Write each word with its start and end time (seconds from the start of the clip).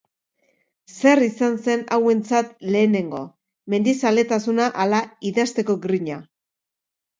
Zer 0.95 1.19
izan 1.25 1.57
zen 1.65 1.83
hauentzat 1.97 2.49
lehenengo, 2.77 3.21
mendizaletasuna 3.75 4.73
ala 4.87 5.05
idazteko 5.33 5.79
grina? 5.87 6.21